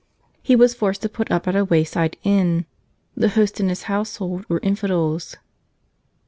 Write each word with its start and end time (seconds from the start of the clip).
He 0.41 0.55
was 0.55 0.73
forced 0.73 1.03
to 1.03 1.09
put 1.09 1.29
up 1.29 1.47
at 1.47 1.55
a 1.55 1.63
way 1.63 1.83
side 1.83 2.17
inn. 2.23 2.65
The 3.15 3.29
host 3.29 3.59
and 3.59 3.69
his 3.69 3.83
household 3.83 4.49
were 4.49 4.59
infidels. 4.63 5.37